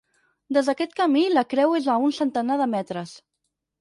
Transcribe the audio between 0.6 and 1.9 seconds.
d'aquest camí la creu